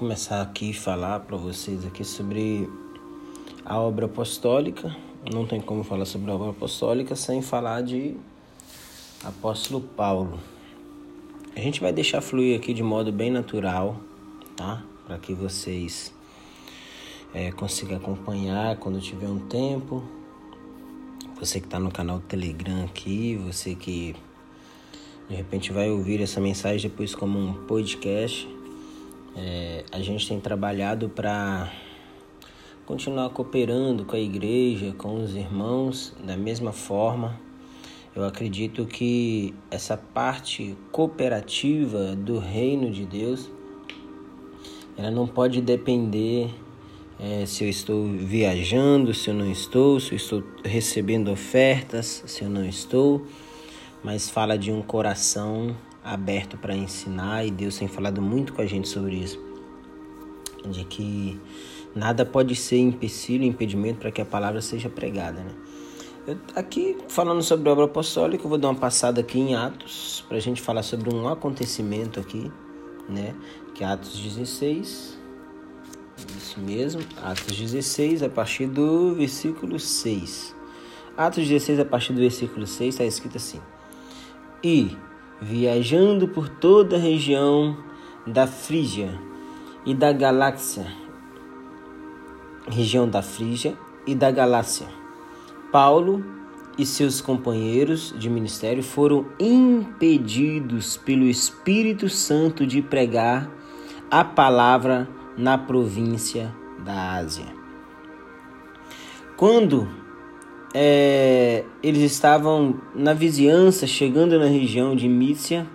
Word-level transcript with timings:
começar 0.00 0.40
aqui 0.40 0.72
falar 0.72 1.20
para 1.20 1.36
vocês 1.36 1.84
aqui 1.84 2.02
sobre 2.06 2.66
a 3.66 3.78
obra 3.78 4.06
apostólica. 4.06 4.96
Não 5.30 5.46
tem 5.46 5.60
como 5.60 5.84
falar 5.84 6.06
sobre 6.06 6.30
a 6.30 6.34
obra 6.36 6.48
apostólica 6.48 7.14
sem 7.14 7.42
falar 7.42 7.82
de 7.82 8.16
apóstolo 9.22 9.82
Paulo. 9.82 10.40
A 11.54 11.60
gente 11.60 11.82
vai 11.82 11.92
deixar 11.92 12.22
fluir 12.22 12.58
aqui 12.58 12.72
de 12.72 12.82
modo 12.82 13.12
bem 13.12 13.30
natural, 13.30 14.00
tá? 14.56 14.82
Para 15.06 15.18
que 15.18 15.34
vocês 15.34 16.14
é, 17.34 17.52
consigam 17.52 17.98
acompanhar 17.98 18.76
quando 18.76 19.02
tiver 19.02 19.28
um 19.28 19.38
tempo. 19.38 20.02
Você 21.38 21.60
que 21.60 21.66
está 21.66 21.78
no 21.78 21.92
canal 21.92 22.20
Telegram 22.20 22.84
aqui, 22.84 23.36
você 23.36 23.74
que 23.74 24.16
de 25.28 25.36
repente 25.36 25.70
vai 25.74 25.90
ouvir 25.90 26.22
essa 26.22 26.40
mensagem 26.40 26.88
depois 26.88 27.14
como 27.14 27.38
um 27.38 27.52
podcast. 27.66 28.59
É, 29.36 29.84
a 29.92 30.00
gente 30.00 30.26
tem 30.28 30.40
trabalhado 30.40 31.08
para 31.08 31.72
continuar 32.86 33.30
cooperando 33.30 34.04
com 34.04 34.16
a 34.16 34.18
igreja, 34.18 34.92
com 34.96 35.22
os 35.22 35.34
irmãos 35.34 36.14
da 36.24 36.36
mesma 36.36 36.72
forma. 36.72 37.38
Eu 38.14 38.24
acredito 38.24 38.86
que 38.86 39.54
essa 39.70 39.96
parte 39.96 40.76
cooperativa 40.90 42.16
do 42.16 42.38
reino 42.38 42.90
de 42.90 43.06
Deus, 43.06 43.50
ela 44.96 45.10
não 45.10 45.26
pode 45.26 45.60
depender 45.60 46.50
é, 47.18 47.46
se 47.46 47.64
eu 47.64 47.68
estou 47.68 48.04
viajando, 48.06 49.14
se 49.14 49.30
eu 49.30 49.34
não 49.34 49.50
estou, 49.50 50.00
se 50.00 50.12
eu 50.12 50.16
estou 50.16 50.42
recebendo 50.64 51.30
ofertas, 51.30 52.24
se 52.26 52.42
eu 52.42 52.50
não 52.50 52.64
estou 52.64 53.24
mas 54.02 54.30
fala 54.30 54.56
de 54.56 54.72
um 54.72 54.82
coração 54.82 55.76
aberto 56.04 56.56
para 56.56 56.74
ensinar 56.74 57.44
e 57.44 57.50
Deus 57.50 57.78
tem 57.78 57.88
falado 57.88 58.20
muito 58.20 58.52
com 58.52 58.62
a 58.62 58.66
gente 58.66 58.88
sobre 58.88 59.16
isso. 59.16 59.38
De 60.68 60.84
que 60.84 61.40
nada 61.94 62.24
pode 62.24 62.54
ser 62.54 62.78
empecilho, 62.78 63.44
impedimento 63.44 63.98
para 63.98 64.10
que 64.10 64.20
a 64.20 64.24
palavra 64.24 64.60
seja 64.60 64.88
pregada, 64.88 65.40
né? 65.40 65.54
Eu, 66.26 66.38
aqui, 66.54 66.98
falando 67.08 67.42
sobre 67.42 67.68
a 67.68 67.72
obra 67.72 67.86
apostólica, 67.86 68.44
eu 68.44 68.48
vou 68.48 68.58
dar 68.58 68.68
uma 68.68 68.78
passada 68.78 69.20
aqui 69.20 69.38
em 69.38 69.54
Atos, 69.54 70.24
para 70.28 70.36
a 70.36 70.40
gente 70.40 70.60
falar 70.60 70.82
sobre 70.82 71.12
um 71.12 71.26
acontecimento 71.28 72.20
aqui, 72.20 72.52
né? 73.08 73.34
Que 73.74 73.82
é 73.82 73.86
Atos 73.86 74.18
16, 74.18 75.18
isso 76.36 76.60
mesmo, 76.60 77.02
Atos 77.22 77.56
16, 77.56 78.22
a 78.22 78.28
partir 78.28 78.66
do 78.66 79.14
versículo 79.14 79.80
6. 79.80 80.54
Atos 81.16 81.48
16, 81.48 81.80
a 81.80 81.84
partir 81.84 82.12
do 82.12 82.20
versículo 82.20 82.66
6, 82.66 82.94
está 82.94 83.04
escrito 83.04 83.38
assim: 83.38 83.60
e, 84.62 84.96
viajando 85.40 86.28
por 86.28 86.48
toda 86.48 86.96
a 86.96 86.98
região 86.98 87.76
da 88.26 88.46
Frígia 88.46 89.18
e 89.86 89.94
da 89.94 90.12
Galáxia, 90.12 90.86
região 92.68 93.08
da 93.08 93.22
Frígia 93.22 93.76
e 94.06 94.14
da 94.14 94.30
Galácia, 94.30 94.86
Paulo 95.72 96.24
e 96.76 96.84
seus 96.84 97.20
companheiros 97.20 98.14
de 98.18 98.28
ministério 98.28 98.82
foram 98.82 99.26
impedidos 99.38 100.96
pelo 100.96 101.24
Espírito 101.24 102.08
Santo 102.08 102.66
de 102.66 102.82
pregar 102.82 103.50
a 104.10 104.24
palavra 104.24 105.08
na 105.36 105.56
província 105.56 106.54
da 106.84 107.14
Ásia. 107.14 107.46
Quando 109.36 109.99
é, 110.72 111.64
eles 111.82 112.02
estavam 112.02 112.80
na 112.94 113.12
vizinhança, 113.12 113.86
chegando 113.86 114.38
na 114.38 114.46
região 114.46 114.94
de 114.94 115.08
Mícia, 115.08 115.66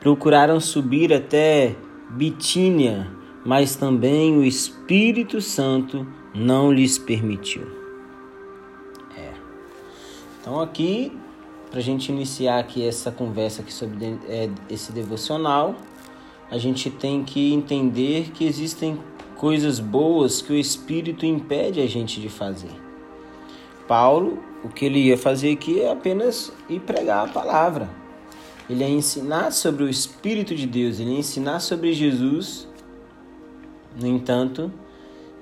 procuraram 0.00 0.58
subir 0.60 1.12
até 1.12 1.76
Bitínia, 2.10 3.10
mas 3.44 3.76
também 3.76 4.36
o 4.36 4.44
Espírito 4.44 5.40
Santo 5.40 6.06
não 6.34 6.72
lhes 6.72 6.98
permitiu. 6.98 7.66
É. 9.16 9.32
Então 10.40 10.60
aqui, 10.60 11.12
para 11.70 11.80
a 11.80 11.82
gente 11.82 12.10
iniciar 12.10 12.58
aqui 12.58 12.86
essa 12.86 13.10
conversa 13.10 13.62
aqui 13.62 13.72
sobre 13.72 14.18
é, 14.28 14.48
esse 14.70 14.92
devocional, 14.92 15.76
a 16.50 16.56
gente 16.56 16.88
tem 16.90 17.22
que 17.22 17.52
entender 17.52 18.30
que 18.30 18.46
existem 18.46 18.98
coisas 19.36 19.78
boas 19.78 20.40
que 20.40 20.52
o 20.52 20.56
Espírito 20.56 21.26
impede 21.26 21.80
a 21.80 21.86
gente 21.86 22.20
de 22.20 22.28
fazer. 22.28 22.85
Paulo, 23.86 24.42
o 24.64 24.68
que 24.68 24.84
ele 24.84 24.98
ia 24.98 25.16
fazer 25.16 25.52
aqui 25.52 25.80
é 25.80 25.90
apenas 25.90 26.52
ir 26.68 26.80
pregar 26.80 27.26
a 27.26 27.32
palavra. 27.32 27.88
Ele 28.68 28.82
ia 28.82 28.90
ensinar 28.90 29.52
sobre 29.52 29.84
o 29.84 29.88
Espírito 29.88 30.54
de 30.54 30.66
Deus, 30.66 30.98
ele 30.98 31.12
ia 31.12 31.18
ensinar 31.18 31.60
sobre 31.60 31.92
Jesus. 31.92 32.68
No 34.00 34.06
entanto, 34.06 34.72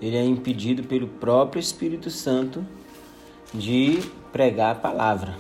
ele 0.01 0.17
é 0.17 0.25
impedido 0.25 0.83
pelo 0.85 1.07
próprio 1.07 1.59
Espírito 1.59 2.11
Santo 2.11 2.65
de 3.53 4.01
pregar 4.33 4.73
a 4.73 4.79
palavra. 4.79 5.37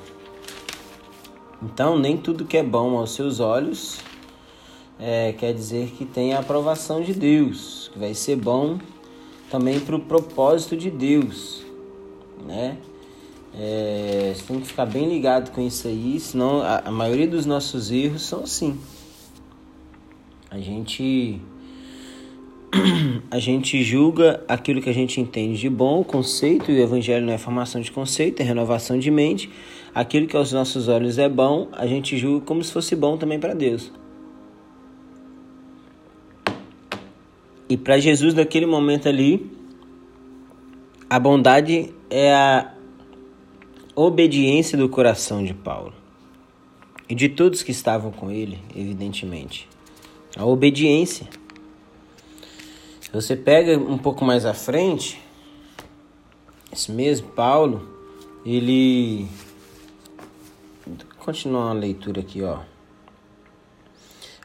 Então, 1.63 1.99
nem 1.99 2.17
tudo 2.17 2.45
que 2.45 2.57
é 2.57 2.63
bom 2.63 2.97
aos 2.97 3.15
seus 3.15 3.41
olhos 3.41 3.99
é, 4.99 5.33
quer 5.33 5.53
dizer 5.53 5.91
que 5.91 6.05
tem 6.05 6.35
a 6.35 6.39
aprovação 6.39 7.03
de 7.03 7.13
Deus, 7.13 7.91
que 7.93 7.99
vai 7.99 8.15
ser 8.15 8.37
bom 8.37 8.79
também 9.51 9.81
para 9.81 9.97
o 9.97 10.01
propósito 10.01 10.77
de 10.77 10.91
Deus, 10.91 11.65
né? 12.47 12.79
É, 13.57 14.33
você 14.35 14.43
tem 14.45 14.61
que 14.61 14.67
ficar 14.67 14.87
bem 14.87 15.09
ligado 15.09 15.51
com 15.53 15.61
isso 15.61 15.87
aí, 15.87 16.19
senão 16.19 16.61
a, 16.61 16.83
a 16.87 16.91
maioria 16.91 17.29
dos 17.29 17.47
nossos 17.47 17.91
erros 17.91 18.23
são 18.23 18.43
assim. 18.43 18.79
A 20.51 20.59
gente 20.59 21.41
a 23.31 23.39
gente 23.39 23.83
julga 23.85 24.43
aquilo 24.49 24.83
que 24.83 24.91
a 24.91 24.95
gente 24.95 25.21
entende 25.21 25.59
de 25.59 25.69
bom, 25.69 26.01
o 26.01 26.05
conceito, 26.05 26.71
e 26.73 26.81
o 26.81 26.83
evangelho 26.83 27.25
não 27.25 27.33
é 27.33 27.39
formação 27.39 27.81
de 27.81 27.93
conceito, 27.93 28.41
é 28.41 28.45
renovação 28.45 28.99
de 28.99 29.11
mente. 29.11 29.51
Aquilo 29.95 30.27
que 30.27 30.37
aos 30.37 30.53
nossos 30.53 30.89
olhos 30.89 31.19
é 31.19 31.29
bom, 31.29 31.69
a 31.73 31.87
gente 31.87 32.19
julga 32.19 32.45
como 32.45 32.63
se 32.65 32.73
fosse 32.73 32.97
bom 32.97 33.17
também 33.17 33.39
para 33.39 33.55
Deus. 33.55 33.93
E 37.69 37.77
para 37.77 37.99
Jesus, 37.99 38.35
naquele 38.35 38.67
momento 38.67 39.09
ali, 39.09 39.51
a 41.09 41.19
bondade 41.19 41.95
é 42.11 42.33
a 42.35 42.75
obediência 43.95 44.77
do 44.77 44.89
coração 44.89 45.45
de 45.45 45.55
Paulo 45.55 45.93
e 47.09 47.15
de 47.15 47.29
todos 47.29 47.63
que 47.63 47.71
estavam 47.71 48.11
com 48.11 48.31
ele, 48.31 48.59
evidentemente. 48.75 49.69
A 50.37 50.45
obediência. 50.45 51.29
Você 53.13 53.37
pega 53.37 53.79
um 53.79 53.97
pouco 53.97 54.25
mais 54.25 54.45
à 54.45 54.53
frente, 54.53 55.21
esse 56.73 56.91
mesmo 56.91 57.29
Paulo, 57.29 57.89
ele 58.45 59.29
continua 61.19 61.71
a 61.71 61.73
leitura 61.73 62.21
aqui, 62.21 62.43
ó. 62.43 62.59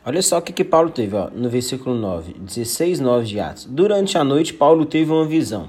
Olha 0.06 0.22
só 0.22 0.38
o 0.38 0.42
que, 0.42 0.54
que 0.54 0.64
Paulo 0.64 0.92
teve, 0.92 1.16
ó, 1.16 1.30
no 1.32 1.50
versículo 1.50 1.96
9, 1.96 2.34
16, 2.34 3.00
9 3.00 3.26
de 3.26 3.40
Atos. 3.40 3.66
Durante 3.66 4.18
a 4.18 4.24
noite, 4.24 4.54
Paulo 4.54 4.86
teve 4.86 5.12
uma 5.12 5.26
visão. 5.26 5.68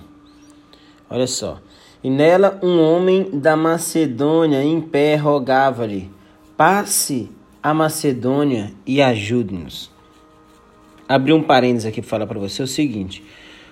Olha 1.09 1.27
só. 1.27 1.61
E 2.03 2.09
nela 2.09 2.59
um 2.62 2.81
homem 2.81 3.28
da 3.33 3.56
Macedônia 3.56 4.62
em 4.62 4.81
pé 4.81 5.17
rogava-lhe: 5.17 6.11
Passe 6.56 7.31
a 7.62 7.75
Macedônia 7.75 8.73
e 8.87 9.02
ajude-nos. 9.02 9.91
Abri 11.06 11.32
um 11.32 11.43
parênteses 11.43 11.87
aqui 11.87 12.00
para 12.00 12.08
falar 12.08 12.26
para 12.26 12.38
você 12.38 12.62
o 12.62 12.67
seguinte: 12.67 13.23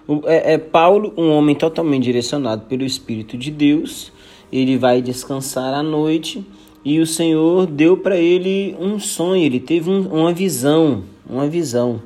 o, 0.07 0.23
é, 0.27 0.55
é 0.55 0.59
Paulo, 0.59 1.15
um 1.17 1.31
homem 1.31 1.55
totalmente 1.55 2.05
direcionado 2.05 2.67
pelo 2.67 2.85
Espírito 2.85 3.39
de 3.39 3.51
Deus, 3.51 4.13
ele 4.53 4.77
vai 4.77 5.01
descansar 5.01 5.73
à 5.73 5.83
noite 5.83 6.45
e 6.85 7.01
o 7.01 7.07
Senhor 7.07 7.67
deu 7.67 7.97
para 7.97 8.17
ele 8.17 8.77
um 8.79 8.99
sonho, 8.99 9.43
ele 9.43 9.61
teve 9.61 9.91
um, 9.91 10.07
uma 10.09 10.33
visão, 10.33 11.05
uma 11.29 11.47
visão. 11.49 12.03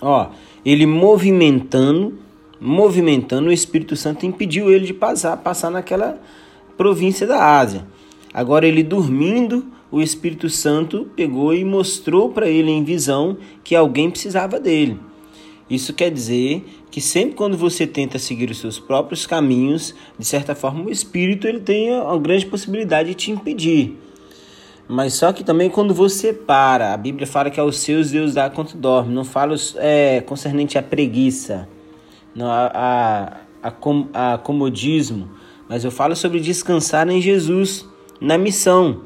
Ó, 0.00 0.28
ele 0.64 0.86
movimentando 0.86 2.18
movimentando, 2.60 3.48
o 3.48 3.52
Espírito 3.52 3.96
Santo 3.96 4.26
impediu 4.26 4.70
ele 4.70 4.86
de 4.86 4.94
passar, 4.94 5.36
passar 5.36 5.70
naquela 5.70 6.20
província 6.76 7.26
da 7.26 7.58
Ásia. 7.58 7.86
Agora 8.32 8.66
ele 8.66 8.82
dormindo, 8.82 9.66
o 9.90 10.00
Espírito 10.00 10.50
Santo 10.50 11.08
pegou 11.16 11.54
e 11.54 11.64
mostrou 11.64 12.30
para 12.30 12.48
ele 12.48 12.70
em 12.70 12.84
visão 12.84 13.38
que 13.64 13.74
alguém 13.74 14.10
precisava 14.10 14.60
dele. 14.60 14.98
Isso 15.68 15.92
quer 15.92 16.10
dizer 16.10 16.64
que 16.90 17.00
sempre 17.00 17.34
quando 17.34 17.56
você 17.56 17.86
tenta 17.86 18.18
seguir 18.18 18.50
os 18.50 18.58
seus 18.58 18.78
próprios 18.78 19.26
caminhos, 19.26 19.94
de 20.18 20.24
certa 20.24 20.54
forma 20.54 20.84
o 20.84 20.90
Espírito 20.90 21.46
ele 21.46 21.60
tem 21.60 21.92
uma 21.92 22.18
grande 22.18 22.46
possibilidade 22.46 23.10
de 23.10 23.14
te 23.14 23.30
impedir. 23.30 23.96
Mas 24.88 25.12
só 25.14 25.32
que 25.32 25.44
também 25.44 25.68
quando 25.68 25.92
você 25.92 26.32
para, 26.32 26.94
a 26.94 26.96
Bíblia 26.96 27.26
fala 27.26 27.50
que 27.50 27.60
aos 27.60 27.78
seus 27.78 28.10
Deus 28.10 28.32
dá 28.32 28.48
quanto 28.48 28.76
dorme, 28.76 29.14
não 29.14 29.24
fala 29.24 29.54
é, 29.76 30.22
concernente 30.22 30.78
à 30.78 30.82
preguiça 30.82 31.68
a, 32.40 33.36
a 34.12 34.38
comodismo, 34.38 35.30
mas 35.68 35.84
eu 35.84 35.90
falo 35.90 36.14
sobre 36.16 36.40
descansar 36.40 37.08
em 37.08 37.20
Jesus, 37.20 37.88
na 38.20 38.38
missão. 38.38 39.02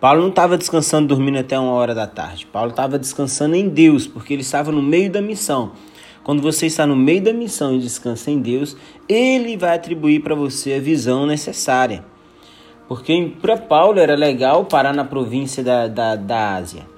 Paulo 0.00 0.20
não 0.20 0.30
estava 0.30 0.58
descansando, 0.58 1.08
dormindo 1.08 1.38
até 1.38 1.58
uma 1.58 1.72
hora 1.72 1.94
da 1.94 2.06
tarde. 2.06 2.46
Paulo 2.46 2.70
estava 2.70 2.98
descansando 2.98 3.54
em 3.54 3.68
Deus, 3.68 4.06
porque 4.06 4.32
ele 4.32 4.42
estava 4.42 4.72
no 4.72 4.82
meio 4.82 5.10
da 5.10 5.22
missão. 5.22 5.72
Quando 6.24 6.40
você 6.40 6.66
está 6.66 6.86
no 6.86 6.94
meio 6.94 7.22
da 7.22 7.32
missão 7.32 7.74
e 7.74 7.80
descansa 7.80 8.30
em 8.30 8.40
Deus, 8.40 8.76
Ele 9.08 9.56
vai 9.56 9.74
atribuir 9.74 10.20
para 10.20 10.34
você 10.34 10.74
a 10.74 10.80
visão 10.80 11.26
necessária. 11.26 12.04
Porque 12.86 13.32
para 13.40 13.56
Paulo 13.56 13.98
era 13.98 14.14
legal 14.14 14.64
parar 14.64 14.92
na 14.92 15.04
província 15.04 15.64
da, 15.64 15.88
da, 15.88 16.14
da 16.14 16.54
Ásia. 16.54 16.91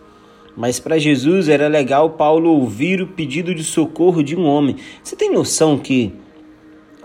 Mas 0.57 0.79
para 0.79 0.99
Jesus 0.99 1.49
era 1.49 1.69
legal 1.69 2.11
Paulo 2.11 2.51
ouvir 2.51 3.01
o 3.01 3.07
pedido 3.07 3.55
de 3.55 3.65
socorro 3.65 4.23
de 4.23 4.37
um 4.37 4.47
homem. 4.47 4.77
Você 5.03 5.17
tem 5.17 5.33
noção 5.33 5.79
que 5.79 6.13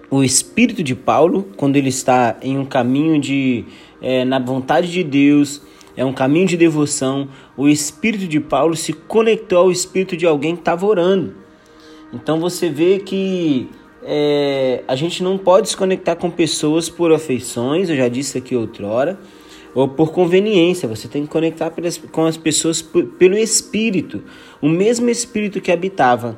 o 0.10 0.24
espírito 0.24 0.84
de 0.84 0.96
Paulo, 0.96 1.48
quando 1.57 1.75
ele 1.75 1.90
está 1.90 2.38
em 2.42 2.57
um 2.57 2.66
caminho 2.66 3.19
de 3.19 3.66
é, 4.01 4.24
na 4.24 4.40
vontade 4.40 4.92
de 4.92 5.04
Deus, 5.04 5.62
é 5.96 6.06
um 6.06 6.13
caminho 6.13 6.48
de 6.48 6.56
devoção, 6.56 7.28
o 7.57 7.68
espírito 7.68 8.28
de 8.28 8.40
Paulo 8.40 8.75
se 8.75 8.94
conectou 8.94 9.57
ao 9.60 9.72
espírito 9.72 10.16
de 10.16 10.25
alguém 10.25 10.56
que 10.56 10.62
estava 10.62 10.86
orando. 10.86 11.36
Então 12.13 12.40
você 12.40 12.69
vê 12.69 13.00
que 13.00 13.69
é, 14.04 14.84
a 14.88 14.95
gente 14.95 15.22
não 15.22 15.38
pode 15.38 15.69
se 15.69 15.78
conectar 15.78 16.16
com 16.16 16.31
pessoas 16.31 16.90
por 16.90 17.12
afeições, 17.12 17.90
eu 17.90 17.95
já 17.95 18.07
disse 18.07 18.38
aqui 18.38 18.56
outrora, 18.56 19.19
ou 19.80 19.88
por 19.88 20.12
conveniência. 20.12 20.90
Você 20.90 21.08
tem 21.08 21.24
que 21.24 21.30
conectar 21.30 21.72
com 22.12 22.26
as 22.26 22.36
pessoas 22.36 22.81
pelo 22.81 23.38
Espírito, 23.38 24.22
o 24.62 24.68
mesmo 24.68 25.10
Espírito 25.10 25.62
que 25.62 25.72
habitava 25.72 26.38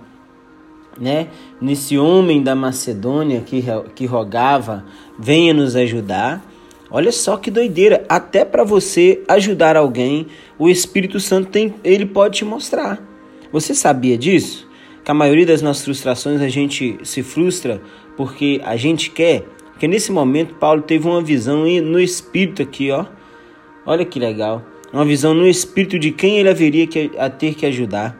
né, 1.00 1.28
nesse 1.60 1.98
homem 1.98 2.44
da 2.44 2.54
Macedônia 2.54 3.42
que, 3.42 3.64
que 3.96 4.06
rogava, 4.06 4.86
venha 5.18 5.54
nos 5.54 5.76
ajudar. 5.76 6.46
Olha 6.92 7.12
só 7.12 7.38
que 7.38 7.50
doideira, 7.50 8.06
até 8.08 8.46
para 8.46 8.64
você 8.64 9.24
ajudar 9.28 9.76
alguém, 9.76 10.28
o 10.60 10.70
Espírito 10.70 11.20
Santo 11.20 11.50
tem, 11.50 11.74
ele 11.84 12.06
pode 12.06 12.40
te 12.40 12.46
mostrar. 12.46 13.02
Você 13.52 13.74
sabia 13.74 14.18
disso? 14.18 14.68
Que 15.04 15.10
a 15.10 15.16
maioria 15.16 15.48
das 15.48 15.64
nossas 15.64 15.84
frustrações 15.84 16.42
a 16.42 16.50
gente 16.50 17.00
se 17.04 17.24
frustra 17.24 17.82
porque 18.16 18.62
a 18.64 18.76
gente 18.76 19.10
quer. 19.10 19.46
Porque 19.72 19.88
nesse 19.88 20.12
momento 20.12 20.54
Paulo 20.56 20.84
teve 20.84 21.08
uma 21.08 21.24
visão 21.24 21.64
no 21.82 22.00
espírito 22.00 22.62
aqui, 22.62 22.92
ó. 22.92 23.06
Olha 23.92 24.06
que 24.06 24.22
legal. 24.22 24.64
Uma 24.94 25.04
visão 25.04 25.34
no 25.34 25.46
espírito 25.46 26.00
de 26.00 26.12
quem 26.12 26.38
ele 26.38 26.48
haveria 26.48 26.88
que, 26.88 27.12
a 27.18 27.30
ter 27.30 27.56
que 27.56 27.66
ajudar. 27.66 28.18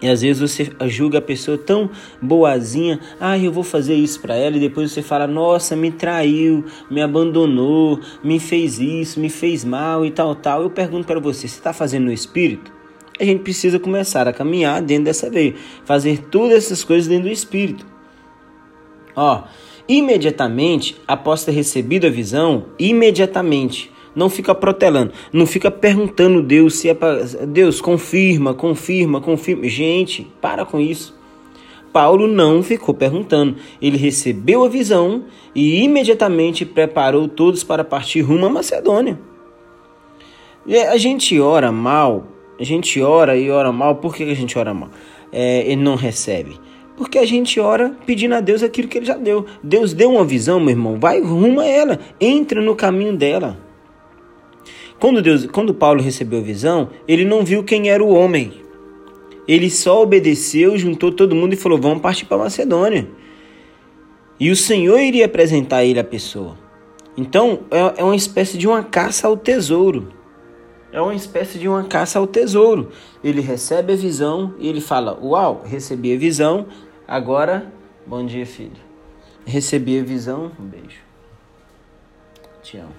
E 0.00 0.08
às 0.08 0.22
vezes 0.22 0.40
você 0.40 0.72
julga 0.86 1.18
a 1.18 1.20
pessoa 1.20 1.58
tão 1.58 1.90
boazinha, 2.22 2.98
ah, 3.20 3.38
eu 3.38 3.52
vou 3.52 3.62
fazer 3.62 3.94
isso 3.94 4.18
para 4.22 4.34
ela, 4.34 4.56
e 4.56 4.60
depois 4.60 4.90
você 4.90 5.02
fala, 5.02 5.26
nossa, 5.26 5.76
me 5.76 5.90
traiu, 5.90 6.64
me 6.90 7.02
abandonou, 7.02 8.00
me 8.24 8.40
fez 8.40 8.78
isso, 8.78 9.20
me 9.20 9.28
fez 9.28 9.62
mal 9.62 10.06
e 10.06 10.10
tal, 10.10 10.34
tal. 10.34 10.62
Eu 10.62 10.70
pergunto 10.70 11.06
para 11.06 11.20
você, 11.20 11.46
você 11.46 11.58
está 11.58 11.74
fazendo 11.74 12.06
no 12.06 12.12
espírito? 12.12 12.72
A 13.20 13.24
gente 13.24 13.42
precisa 13.42 13.78
começar 13.78 14.26
a 14.26 14.32
caminhar 14.32 14.80
dentro 14.80 15.04
dessa 15.04 15.28
veia, 15.28 15.54
fazer 15.84 16.28
todas 16.30 16.64
essas 16.64 16.82
coisas 16.82 17.06
dentro 17.06 17.24
do 17.24 17.30
espírito. 17.30 17.84
Ó, 19.14 19.42
imediatamente 19.86 20.96
após 21.06 21.44
ter 21.44 21.52
recebido 21.52 22.06
a 22.06 22.10
visão, 22.10 22.68
imediatamente 22.78 23.92
não 24.14 24.28
fica 24.28 24.54
protelando, 24.54 25.12
não 25.32 25.46
fica 25.46 25.70
perguntando 25.70 26.42
Deus 26.42 26.76
se 26.76 26.88
é 26.88 26.96
Deus 27.46 27.80
confirma, 27.80 28.54
confirma, 28.54 29.20
confirma. 29.20 29.68
Gente, 29.68 30.26
para 30.40 30.64
com 30.64 30.80
isso. 30.80 31.20
Paulo 31.92 32.26
não 32.26 32.62
ficou 32.62 32.94
perguntando. 32.94 33.56
Ele 33.80 33.98
recebeu 33.98 34.64
a 34.64 34.68
visão 34.68 35.24
e 35.54 35.82
imediatamente 35.84 36.64
preparou 36.64 37.28
todos 37.28 37.62
para 37.62 37.84
partir 37.84 38.22
rumo 38.22 38.46
à 38.46 38.50
Macedônia. 38.50 39.18
E 40.66 40.76
a 40.76 40.96
gente 40.96 41.38
ora 41.38 41.70
mal, 41.70 42.26
a 42.58 42.64
gente 42.64 43.00
ora 43.00 43.36
e 43.36 43.50
ora 43.50 43.70
mal. 43.70 43.96
Por 43.96 44.14
que 44.14 44.22
a 44.22 44.34
gente 44.34 44.58
ora 44.58 44.72
mal? 44.72 44.88
É, 45.30 45.60
ele 45.66 45.82
não 45.82 45.96
recebe. 45.96 46.58
Porque 46.96 47.18
a 47.18 47.26
gente 47.26 47.58
ora 47.58 47.96
pedindo 48.06 48.34
a 48.34 48.40
Deus 48.40 48.62
aquilo 48.62 48.88
que 48.88 48.98
ele 48.98 49.06
já 49.06 49.16
deu. 49.16 49.44
Deus 49.62 49.92
deu 49.92 50.12
uma 50.12 50.24
visão, 50.24 50.60
meu 50.60 50.70
irmão. 50.70 50.98
Vai 51.00 51.20
rumo 51.20 51.60
a 51.60 51.66
ela. 51.66 51.98
Entra 52.20 52.62
no 52.62 52.74
caminho 52.74 53.16
dela. 53.16 53.58
Quando, 55.02 55.20
Deus, 55.20 55.46
quando 55.46 55.74
Paulo 55.74 56.00
recebeu 56.00 56.38
a 56.38 56.42
visão, 56.42 56.88
ele 57.08 57.24
não 57.24 57.44
viu 57.44 57.64
quem 57.64 57.90
era 57.90 58.04
o 58.04 58.14
homem. 58.14 58.62
Ele 59.48 59.68
só 59.68 60.00
obedeceu, 60.00 60.78
juntou 60.78 61.10
todo 61.10 61.34
mundo 61.34 61.54
e 61.54 61.56
falou: 61.56 61.76
Vamos 61.76 62.00
partir 62.00 62.24
para 62.24 62.38
Macedônia. 62.38 63.08
E 64.38 64.48
o 64.48 64.54
Senhor 64.54 65.00
iria 65.00 65.26
apresentar 65.26 65.78
a 65.78 65.84
ele 65.84 65.98
a 65.98 66.04
pessoa. 66.04 66.56
Então 67.16 67.62
é, 67.72 68.00
é 68.00 68.04
uma 68.04 68.14
espécie 68.14 68.56
de 68.56 68.68
uma 68.68 68.84
caça 68.84 69.26
ao 69.26 69.36
tesouro. 69.36 70.12
É 70.92 71.00
uma 71.00 71.16
espécie 71.16 71.58
de 71.58 71.66
uma 71.66 71.82
caça 71.82 72.20
ao 72.20 72.26
tesouro. 72.28 72.92
Ele 73.24 73.40
recebe 73.40 73.94
a 73.94 73.96
visão 73.96 74.54
e 74.56 74.68
ele 74.68 74.80
fala: 74.80 75.18
Uau, 75.20 75.64
recebi 75.66 76.14
a 76.14 76.16
visão, 76.16 76.68
agora, 77.08 77.72
bom 78.06 78.24
dia, 78.24 78.46
filho. 78.46 78.70
Recebi 79.44 79.98
a 79.98 80.04
visão, 80.04 80.52
um 80.60 80.64
beijo. 80.64 81.02
Te 82.62 82.76
amo 82.76 82.94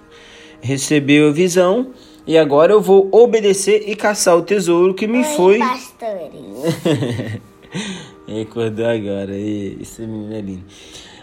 recebeu 0.63 1.27
a 1.27 1.31
visão 1.31 1.91
e 2.25 2.37
agora 2.37 2.71
eu 2.71 2.81
vou 2.81 3.09
obedecer 3.11 3.83
e 3.85 3.95
caçar 3.95 4.37
o 4.37 4.41
tesouro 4.41 4.93
que 4.93 5.05
me 5.05 5.17
Oi, 5.17 5.23
foi. 5.23 5.59
Acordou 8.41 8.85
agora, 8.85 9.35
esse 9.35 10.01
menino 10.01 10.33
é 10.33 10.41
lindo. 10.41 10.63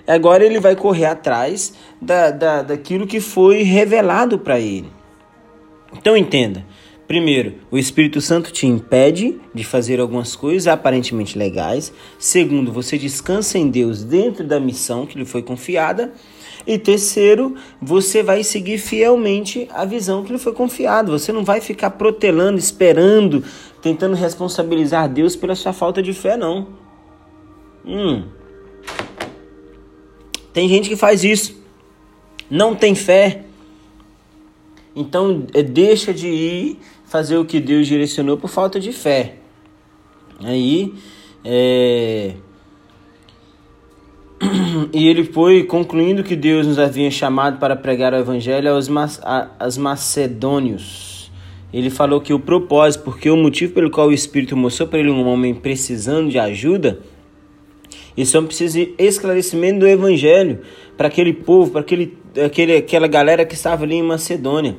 Agora 0.06 0.44
ele 0.44 0.60
vai 0.60 0.76
correr 0.76 1.06
atrás 1.06 1.72
da, 2.00 2.31
da, 2.31 2.62
daquilo 2.62 3.06
que 3.06 3.19
foi 3.19 3.62
revelado 3.62 4.38
para 4.38 4.60
ele. 4.60 4.88
Então 5.96 6.16
entenda. 6.16 6.64
Primeiro, 7.08 7.54
o 7.70 7.78
Espírito 7.78 8.20
Santo 8.20 8.52
te 8.52 8.66
impede 8.66 9.40
de 9.54 9.64
fazer 9.64 9.98
algumas 9.98 10.37
coisas 10.37 10.69
aparentemente 10.69 11.37
legais. 11.37 11.92
Segundo, 12.19 12.72
você 12.72 12.98
descansa 12.98 13.58
em 13.58 13.69
Deus 13.69 14.04
dentro 14.04 14.46
da 14.46 14.60
missão 14.60 15.06
que 15.06 15.19
lhe 15.19 15.25
foi 15.25 15.42
confiada. 15.42 16.12
E 16.66 16.78
terceiro, 16.78 17.54
você 17.80 18.22
vai 18.22 18.44
seguir 18.44 18.78
fielmente 18.78 19.68
a 19.73 19.85
visão 19.85 20.23
que 20.23 20.32
lhe 20.32 20.38
foi 20.38 20.52
confiada. 20.52 21.11
Você 21.11 21.32
não 21.32 21.44
vai 21.44 21.61
ficar 21.61 21.90
protelando, 21.90 22.58
esperando, 22.58 23.42
tentando 23.80 24.14
responsabilizar 24.14 25.08
Deus 25.08 25.35
pela 25.35 25.54
sua 25.54 25.73
falta 25.73 26.02
de 26.02 26.12
fé, 26.12 26.37
não. 26.37 26.68
Hum. 27.85 28.25
Tem 30.52 30.68
gente 30.68 30.88
que 30.88 30.96
faz 30.96 31.25
isso. 31.25 31.61
Não 32.50 32.75
tem 32.75 32.94
fé. 32.94 33.44
Então 34.94 35.46
é, 35.54 35.62
deixa 35.62 36.12
de 36.12 36.28
ir 36.28 36.78
fazer 37.04 37.37
o 37.38 37.44
que 37.44 37.61
Deus 37.61 37.87
direcionou 37.87 38.37
por 38.37 38.49
falta 38.49 38.78
de 38.78 38.92
fé. 38.92 39.37
Aí 40.40 40.94
é, 41.44 42.35
e 44.92 45.06
ele 45.06 45.25
foi 45.25 45.64
concluindo 45.64 46.23
que 46.23 46.35
Deus 46.35 46.66
nos 46.66 46.78
havia 46.78 47.11
chamado 47.11 47.59
para 47.59 47.76
pregar 47.76 48.12
o 48.14 48.16
evangelho 48.16 48.73
aos, 48.73 48.88
aos 49.59 49.76
macedônios. 49.76 51.30
Ele 51.73 51.90
falou 51.90 52.20
que 52.20 52.32
o 52.32 52.40
propósito, 52.40 53.04
porque 53.04 53.30
o 53.30 53.37
motivo 53.37 53.75
pelo 53.75 53.90
qual 53.90 54.09
o 54.09 54.12
Espírito 54.12 54.56
mostrou 54.56 54.88
para 54.88 54.99
ele 54.99 55.11
um 55.11 55.26
homem 55.28 55.54
precisando 55.54 56.30
de 56.30 56.38
ajuda, 56.38 57.00
isso 58.16 58.37
é 58.37 58.40
um 58.40 58.47
precisa 58.47 58.80
esclarecimento 58.99 59.80
do 59.80 59.87
evangelho 59.87 60.61
para 60.97 61.06
aquele 61.09 61.32
povo, 61.32 61.70
para 61.70 61.80
aquele, 61.82 62.18
aquele, 62.44 62.76
aquela 62.76 63.06
galera 63.06 63.44
que 63.44 63.54
estava 63.54 63.85
ali 63.85 63.97
em 63.97 64.02
Macedônia. 64.02 64.76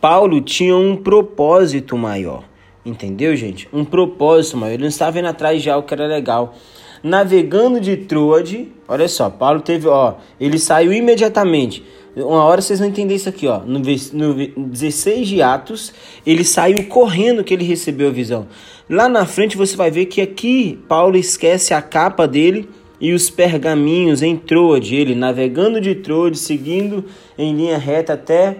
Paulo 0.00 0.40
tinha 0.40 0.76
um 0.76 0.96
propósito 0.96 1.96
maior, 1.96 2.44
entendeu, 2.86 3.34
gente? 3.34 3.68
Um 3.72 3.84
propósito 3.84 4.56
maior. 4.56 4.74
Ele 4.74 4.82
não 4.82 4.88
estava 4.88 5.18
indo 5.18 5.28
atrás 5.28 5.60
de 5.62 5.68
algo 5.68 5.86
que 5.86 5.92
era 5.92 6.06
legal 6.06 6.54
navegando 7.02 7.80
de 7.80 7.96
Troade. 7.96 8.68
Olha 8.88 9.08
só, 9.08 9.30
Paulo 9.30 9.60
teve, 9.60 9.88
ó, 9.88 10.14
ele 10.40 10.58
saiu 10.58 10.92
imediatamente. 10.92 11.84
Uma 12.16 12.44
hora 12.44 12.60
vocês 12.60 12.80
vão 12.80 12.88
entender 12.88 13.14
isso 13.14 13.28
aqui, 13.28 13.46
ó. 13.46 13.60
No, 13.60 13.78
no 13.78 14.66
16 14.66 15.28
de 15.28 15.42
Atos, 15.42 15.92
ele 16.26 16.44
saiu 16.44 16.84
correndo 16.88 17.44
que 17.44 17.54
ele 17.54 17.64
recebeu 17.64 18.08
a 18.08 18.12
visão. 18.12 18.48
Lá 18.88 19.08
na 19.08 19.24
frente 19.24 19.56
você 19.56 19.76
vai 19.76 19.90
ver 19.90 20.06
que 20.06 20.20
aqui 20.20 20.78
Paulo 20.88 21.16
esquece 21.16 21.72
a 21.72 21.80
capa 21.80 22.26
dele 22.26 22.68
e 23.00 23.12
os 23.12 23.30
pergaminhos 23.30 24.22
em 24.22 24.36
Troade, 24.36 24.96
ele 24.96 25.14
navegando 25.14 25.80
de 25.80 25.94
Troade, 25.94 26.36
seguindo 26.36 27.04
em 27.38 27.54
linha 27.54 27.78
reta 27.78 28.12
até 28.12 28.58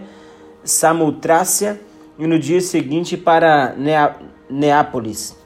Samotrácia 0.63 1.79
e 2.17 2.25
no 2.25 2.39
dia 2.39 2.61
seguinte 2.61 3.17
para 3.17 3.75
Neápolis. 4.49 5.40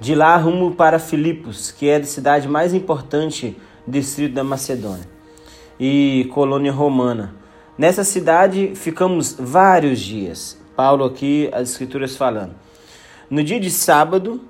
De 0.00 0.14
lá 0.14 0.36
rumo 0.36 0.74
para 0.74 0.98
Filipos, 0.98 1.70
que 1.70 1.88
é 1.88 1.96
a 1.96 2.04
cidade 2.04 2.48
mais 2.48 2.74
importante 2.74 3.56
do 3.86 3.92
distrito 3.92 4.34
da 4.34 4.42
Macedônia 4.42 5.08
e 5.78 6.28
colônia 6.32 6.72
romana. 6.72 7.34
Nessa 7.78 8.04
cidade 8.04 8.72
ficamos 8.74 9.36
vários 9.38 10.00
dias. 10.00 10.58
Paulo 10.76 11.04
aqui, 11.04 11.48
as 11.52 11.70
escrituras 11.70 12.16
falando. 12.16 12.54
No 13.30 13.42
dia 13.42 13.60
de 13.60 13.70
sábado, 13.70 14.40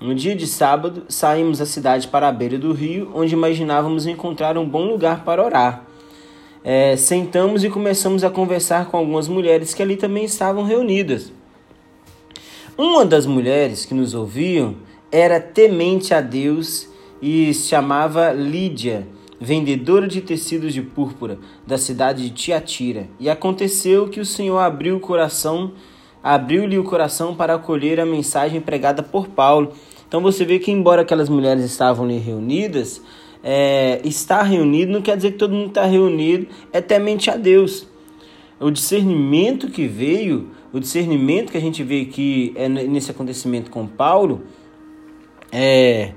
no 0.00 0.14
dia 0.14 0.34
de 0.34 0.46
sábado, 0.46 1.04
saímos 1.08 1.58
da 1.58 1.66
cidade 1.66 2.08
para 2.08 2.28
a 2.28 2.32
beira 2.32 2.58
do 2.58 2.72
rio, 2.72 3.10
onde 3.14 3.34
imaginávamos 3.34 4.06
encontrar 4.06 4.56
um 4.56 4.68
bom 4.68 4.84
lugar 4.84 5.24
para 5.24 5.44
orar. 5.44 5.84
é, 6.62 6.96
sentamos 6.96 7.64
e 7.64 7.70
começamos 7.70 8.22
a 8.22 8.30
conversar 8.30 8.86
com 8.86 8.96
algumas 8.96 9.28
mulheres 9.28 9.72
que 9.72 9.82
ali 9.82 9.96
também 9.96 10.24
estavam 10.24 10.64
reunidas. 10.64 11.32
Uma 12.76 13.04
das 13.04 13.26
mulheres 13.26 13.84
que 13.84 13.94
nos 13.94 14.14
ouviam 14.14 14.76
era 15.10 15.40
temente 15.40 16.14
a 16.14 16.20
Deus 16.20 16.88
e 17.20 17.52
se 17.52 17.68
chamava 17.68 18.32
Lídia, 18.32 19.06
vendedora 19.40 20.06
de 20.06 20.20
tecidos 20.20 20.72
de 20.72 20.82
púrpura 20.82 21.38
da 21.66 21.78
cidade 21.78 22.22
de 22.22 22.30
Tiatira. 22.30 23.08
E 23.18 23.28
aconteceu 23.28 24.08
que 24.08 24.20
o 24.20 24.26
Senhor 24.26 24.58
abriu 24.58 24.96
o 24.96 25.00
coração, 25.00 25.72
abriu-lhe 26.22 26.78
o 26.78 26.84
coração 26.84 27.34
para 27.34 27.54
acolher 27.54 27.98
a 27.98 28.06
mensagem 28.06 28.60
pregada 28.60 29.02
por 29.02 29.28
Paulo. 29.28 29.72
Então 30.06 30.20
você 30.20 30.44
vê 30.44 30.58
que 30.58 30.70
embora 30.70 31.02
aquelas 31.02 31.28
mulheres 31.28 31.64
estavam 31.64 32.04
ali 32.04 32.18
reunidas, 32.18 33.02
é, 33.42 34.00
estar 34.04 34.42
reunido 34.42 34.92
não 34.92 35.00
quer 35.00 35.16
dizer 35.16 35.32
que 35.32 35.38
todo 35.38 35.54
mundo 35.54 35.68
está 35.68 35.86
reunido 35.86 36.46
é 36.72 36.80
temente 36.80 37.30
a 37.30 37.36
Deus. 37.36 37.88
O 38.58 38.70
discernimento 38.70 39.68
que 39.68 39.86
veio, 39.86 40.50
o 40.70 40.78
discernimento 40.78 41.50
que 41.50 41.56
a 41.56 41.60
gente 41.60 41.82
vê 41.82 42.02
aqui 42.02 42.52
é, 42.54 42.68
nesse 42.68 43.10
acontecimento 43.10 43.70
com 43.70 43.86
Paulo, 43.86 44.42
é, 45.52 46.12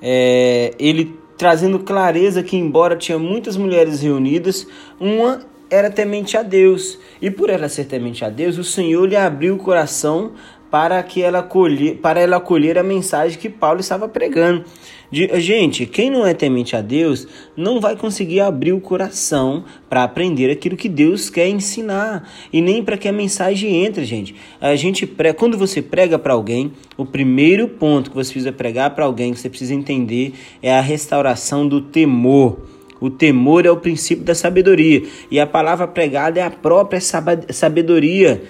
é, 0.00 0.74
ele 0.78 1.18
trazendo 1.36 1.78
clareza 1.78 2.42
que, 2.42 2.56
embora 2.56 2.96
tinha 2.96 3.18
muitas 3.18 3.56
mulheres 3.56 4.02
reunidas, 4.02 4.66
uma 4.98 5.40
era 5.70 5.90
temente 5.90 6.36
a 6.36 6.42
Deus. 6.42 6.98
E 7.20 7.30
por 7.30 7.50
ela 7.50 7.68
ser 7.68 7.84
temente 7.84 8.24
a 8.24 8.30
Deus, 8.30 8.58
o 8.58 8.64
Senhor 8.64 9.06
lhe 9.06 9.16
abriu 9.16 9.54
o 9.54 9.58
coração 9.58 10.32
para 10.70 11.02
que 11.02 11.22
ela 11.22 11.38
acolher, 11.38 11.96
para 11.96 12.20
ela 12.20 12.36
acolher 12.36 12.78
a 12.78 12.82
mensagem 12.82 13.38
que 13.38 13.48
Paulo 13.48 13.80
estava 13.80 14.08
pregando. 14.08 14.64
De, 15.10 15.40
gente, 15.40 15.86
quem 15.86 16.10
não 16.10 16.26
é 16.26 16.34
temente 16.34 16.76
a 16.76 16.82
Deus 16.82 17.26
não 17.56 17.80
vai 17.80 17.96
conseguir 17.96 18.40
abrir 18.40 18.74
o 18.74 18.80
coração 18.80 19.64
para 19.88 20.04
aprender 20.04 20.50
aquilo 20.50 20.76
que 20.76 20.88
Deus 20.88 21.30
quer 21.30 21.48
ensinar 21.48 22.28
e 22.52 22.60
nem 22.60 22.84
para 22.84 22.98
que 22.98 23.08
a 23.08 23.12
mensagem 23.12 23.86
entre, 23.86 24.04
gente. 24.04 24.34
A 24.60 24.76
gente 24.76 25.06
prega, 25.06 25.34
quando 25.34 25.56
você 25.56 25.80
prega 25.80 26.18
para 26.18 26.34
alguém, 26.34 26.72
o 26.96 27.06
primeiro 27.06 27.68
ponto 27.68 28.10
que 28.10 28.16
você 28.16 28.32
precisa 28.32 28.52
pregar 28.52 28.94
para 28.94 29.06
alguém 29.06 29.32
que 29.32 29.40
você 29.40 29.48
precisa 29.48 29.72
entender 29.72 30.34
é 30.62 30.76
a 30.76 30.82
restauração 30.82 31.66
do 31.66 31.80
temor. 31.80 32.58
O 33.00 33.08
temor 33.08 33.64
é 33.64 33.70
o 33.70 33.76
princípio 33.76 34.24
da 34.24 34.34
sabedoria 34.34 35.04
e 35.30 35.40
a 35.40 35.46
palavra 35.46 35.86
pregada 35.86 36.40
é 36.40 36.42
a 36.42 36.50
própria 36.50 37.00
sabedoria 37.00 38.42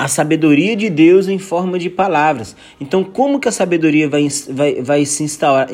a 0.00 0.08
sabedoria 0.08 0.74
de 0.74 0.88
Deus 0.88 1.28
em 1.28 1.38
forma 1.38 1.78
de 1.78 1.90
palavras. 1.90 2.56
Então, 2.80 3.04
como 3.04 3.38
que 3.38 3.46
a 3.46 3.52
sabedoria 3.52 4.08
vai, 4.08 4.28
vai, 4.48 4.80
vai 4.80 5.04
se, 5.04 5.22
instalar, 5.22 5.68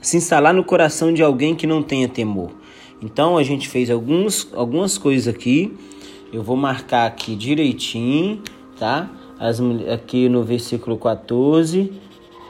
se 0.00 0.16
instalar 0.16 0.54
no 0.54 0.64
coração 0.64 1.12
de 1.12 1.22
alguém 1.22 1.54
que 1.54 1.66
não 1.66 1.82
tenha 1.82 2.08
temor? 2.08 2.52
Então, 3.02 3.36
a 3.36 3.42
gente 3.42 3.68
fez 3.68 3.90
alguns, 3.90 4.48
algumas 4.54 4.96
coisas 4.96 5.28
aqui. 5.28 5.76
Eu 6.32 6.42
vou 6.42 6.56
marcar 6.56 7.04
aqui 7.04 7.36
direitinho, 7.36 8.40
tá? 8.78 9.10
As, 9.38 9.60
aqui 9.92 10.26
no 10.26 10.42
versículo 10.42 10.96
14. 10.96 11.92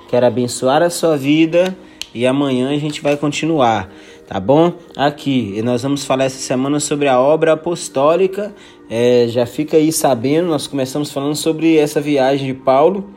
Quero 0.08 0.26
abençoar 0.26 0.80
a 0.80 0.90
sua 0.90 1.16
vida 1.16 1.76
e 2.14 2.24
amanhã 2.24 2.70
a 2.70 2.78
gente 2.78 3.02
vai 3.02 3.16
continuar, 3.16 3.92
tá 4.26 4.40
bom? 4.40 4.74
Aqui, 4.96 5.60
nós 5.62 5.82
vamos 5.82 6.04
falar 6.04 6.24
essa 6.24 6.38
semana 6.38 6.80
sobre 6.80 7.08
a 7.08 7.20
obra 7.20 7.52
apostólica 7.52 8.54
é, 8.88 9.26
já 9.28 9.44
fica 9.46 9.76
aí 9.76 9.90
sabendo, 9.90 10.48
nós 10.48 10.66
começamos 10.66 11.10
falando 11.10 11.34
sobre 11.34 11.76
essa 11.76 12.00
viagem 12.00 12.46
de 12.46 12.54
Paulo, 12.54 13.10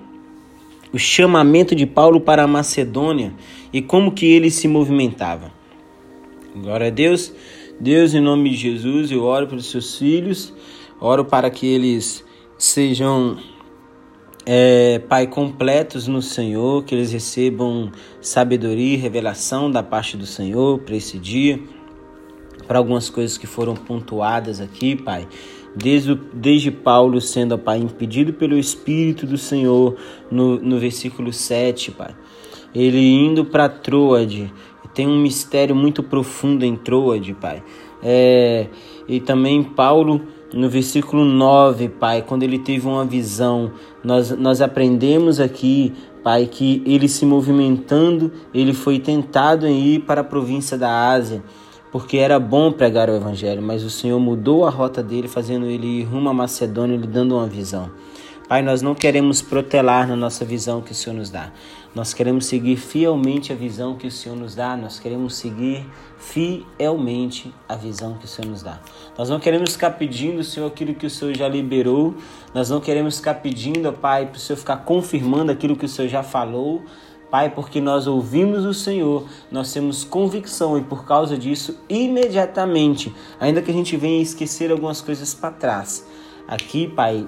o 0.92 0.98
chamamento 0.98 1.76
de 1.76 1.86
Paulo 1.86 2.20
para 2.20 2.44
a 2.44 2.48
Macedônia 2.48 3.34
e 3.72 3.80
como 3.80 4.12
que 4.12 4.26
ele 4.26 4.50
se 4.50 4.68
movimentava. 4.68 5.52
Glória 6.56 6.88
a 6.88 6.90
Deus. 6.90 7.32
Deus, 7.80 8.16
em 8.16 8.20
nome 8.20 8.50
de 8.50 8.56
Jesus, 8.56 9.12
eu 9.12 9.24
oro 9.24 9.48
pelos 9.48 9.70
seus 9.70 9.98
filhos, 9.98 10.54
oro 11.00 11.24
para 11.24 11.50
que 11.50 11.68
eles 11.68 12.26
sejam, 12.58 13.38
é, 14.52 14.98
Pai, 14.98 15.28
completos 15.28 16.08
no 16.08 16.24
Senhor, 16.24 16.84
que 16.84 16.96
eles 16.96 17.12
recebam 17.12 17.92
sabedoria 18.20 18.96
e 18.96 18.98
revelação 18.98 19.70
da 19.70 19.84
parte 19.84 20.18
do 20.18 20.26
Senhor 20.26 20.80
para 20.80 20.96
esse 20.96 21.20
dia, 21.20 21.60
para 22.68 22.80
algumas 22.80 23.12
coisas 23.12 23.38
que 23.38 23.46
foram 23.46 23.76
pontuadas 23.76 24.60
aqui, 24.60 24.96
Pai 24.96 25.28
desde, 25.76 26.16
desde 26.34 26.72
Paulo 26.72 27.22
sendo, 27.22 27.58
Pai, 27.58 27.78
impedido 27.78 28.34
pelo 28.34 28.58
Espírito 28.58 29.26
do 29.26 29.38
Senhor, 29.38 29.96
no, 30.32 30.60
no 30.60 30.80
versículo 30.80 31.32
7, 31.32 31.92
Pai. 31.92 32.16
Ele 32.74 33.00
indo 33.00 33.46
para 33.46 33.70
Troade, 33.70 34.52
tem 34.94 35.08
um 35.08 35.22
mistério 35.22 35.76
muito 35.76 36.04
profundo 36.04 36.66
em 36.66 36.76
Troade, 36.76 37.34
Pai. 37.34 37.64
É, 38.02 38.68
e 39.08 39.20
também 39.20 39.64
Paulo, 39.64 40.22
no 40.54 40.70
versículo 40.70 41.24
9, 41.24 41.90
Pai, 41.90 42.22
quando 42.22 42.44
ele 42.44 42.60
teve 42.60 42.88
uma 42.88 43.06
visão, 43.06 43.72
nós, 44.04 44.32
nós 44.32 44.62
aprendemos 44.62 45.40
aqui, 45.40 45.94
Pai, 46.24 46.46
que 46.46 46.82
ele 46.86 47.08
se 47.08 47.26
movimentando, 47.26 48.32
ele 48.54 48.74
foi 48.74 49.00
tentado 49.00 49.68
em 49.68 49.80
ir 49.80 50.00
para 50.02 50.22
a 50.22 50.24
província 50.24 50.78
da 50.78 51.10
Ásia 51.10 51.44
porque 51.92 52.18
era 52.18 52.40
bom 52.40 52.72
pregar 52.72 53.10
o 53.10 53.16
evangelho, 53.16 53.62
mas 53.62 53.84
o 53.84 53.90
Senhor 53.90 54.20
mudou 54.20 54.66
a 54.66 54.70
rota 54.70 55.02
dele, 55.02 55.28
fazendo 55.28 55.66
ele 55.66 55.88
ir 55.88 56.04
rumo 56.04 56.30
à 56.30 56.34
Macedônia, 56.34 56.96
lhe 56.96 57.08
dando 57.08 57.36
uma 57.36 57.48
visão. 57.48 57.90
Pai, 58.50 58.64
nós 58.64 58.82
não 58.82 58.96
queremos 58.96 59.44
protelar 59.44 60.08
na 60.08 60.16
nossa 60.16 60.44
visão 60.44 60.82
que 60.82 60.92
o 60.92 60.96
Senhor 60.96 61.16
nos 61.16 61.30
dá. 61.30 61.52
Nós 61.94 62.16
queremos 62.16 62.48
seguir 62.48 62.78
fielmente 62.78 63.54
a 63.54 63.56
visão 63.56 63.96
que 63.96 64.08
o 64.08 64.12
Senhor 64.12 64.36
nos 64.36 64.56
dá. 64.56 64.76
Nós 64.76 65.00
queremos 65.00 65.36
seguir 65.36 65.86
fielmente 66.18 67.54
a 67.68 67.76
visão 67.76 68.16
que 68.16 68.26
o 68.26 68.28
Senhor 68.28 68.50
nos 68.50 68.64
dá. 68.64 68.80
Nós 69.16 69.30
não 69.30 69.40
queremos 69.40 69.74
ficar 69.74 69.92
pedindo, 69.92 70.44
Senhor, 70.44 70.66
aquilo 70.66 70.96
que 70.96 71.06
o 71.06 71.10
Senhor 71.12 71.38
já 71.38 71.48
liberou. 71.48 72.16
Nós 72.52 72.72
não 72.72 72.82
queremos 72.82 73.18
ficar 73.18 73.36
pedindo, 73.36 73.94
Pai, 73.94 74.26
para 74.26 74.38
o 74.38 74.40
Senhor 74.40 74.58
ficar 74.58 74.78
confirmando 74.78 75.52
aquilo 75.52 75.76
que 75.76 75.86
o 75.86 75.90
Senhor 75.90 76.08
já 76.08 76.24
falou. 76.24 76.82
Pai, 77.30 77.52
porque 77.52 77.80
nós 77.80 78.08
ouvimos 78.08 78.66
o 78.66 78.74
Senhor, 78.74 79.28
nós 79.52 79.72
temos 79.72 80.04
convicção 80.04 80.76
e 80.76 80.82
por 80.82 81.06
causa 81.06 81.38
disso, 81.38 81.78
imediatamente, 81.88 83.14
ainda 83.40 83.62
que 83.62 83.70
a 83.70 83.74
gente 83.76 83.96
venha 83.96 84.20
esquecer 84.20 84.72
algumas 84.72 85.02
coisas 85.02 85.36
para 85.36 85.52
trás, 85.52 86.04
aqui, 86.48 86.88
Pai, 86.88 87.28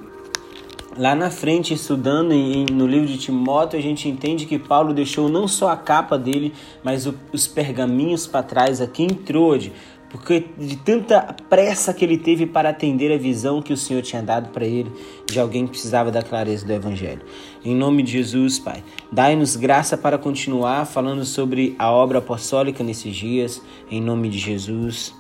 lá 0.97 1.15
na 1.15 1.29
frente, 1.29 1.73
estudando 1.73 2.31
em, 2.31 2.65
no 2.71 2.85
livro 2.85 3.07
de 3.07 3.17
Timóteo, 3.17 3.79
a 3.79 3.81
gente 3.81 4.07
entende 4.07 4.45
que 4.45 4.59
Paulo 4.59 4.93
deixou 4.93 5.29
não 5.29 5.47
só 5.47 5.69
a 5.69 5.77
capa 5.77 6.17
dele, 6.17 6.53
mas 6.83 7.05
o, 7.05 7.13
os 7.31 7.47
pergaminhos 7.47 8.27
para 8.27 8.43
trás 8.43 8.81
aqui 8.81 9.03
em 9.03 9.09
Troade, 9.09 9.71
porque 10.09 10.45
de 10.57 10.75
tanta 10.75 11.21
pressa 11.49 11.93
que 11.93 12.03
ele 12.03 12.17
teve 12.17 12.45
para 12.45 12.69
atender 12.69 13.13
a 13.13 13.17
visão 13.17 13.61
que 13.61 13.71
o 13.71 13.77
Senhor 13.77 14.01
tinha 14.01 14.21
dado 14.21 14.49
para 14.49 14.65
ele 14.65 14.91
de 15.25 15.39
alguém 15.39 15.65
que 15.65 15.71
precisava 15.71 16.11
da 16.11 16.21
clareza 16.21 16.65
do 16.65 16.73
Evangelho. 16.73 17.21
Em 17.63 17.73
nome 17.73 18.03
de 18.03 18.11
Jesus, 18.11 18.59
Pai, 18.59 18.83
dai-nos 19.09 19.55
graça 19.55 19.97
para 19.97 20.17
continuar 20.17 20.85
falando 20.85 21.23
sobre 21.23 21.75
a 21.79 21.89
obra 21.89 22.17
apostólica 22.17 22.83
nesses 22.83 23.15
dias. 23.15 23.61
Em 23.89 24.01
nome 24.01 24.27
de 24.27 24.37
Jesus. 24.37 25.13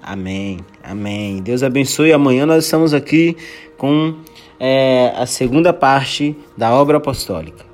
Amém. 0.00 0.60
Amém. 0.84 1.42
Deus 1.42 1.64
abençoe. 1.64 2.12
Amanhã 2.12 2.46
nós 2.46 2.64
estamos 2.64 2.94
aqui 2.94 3.36
com 3.76 4.14
é, 4.58 5.12
a 5.16 5.26
segunda 5.26 5.72
parte 5.72 6.36
da 6.56 6.72
obra 6.72 6.96
apostólica. 6.96 7.66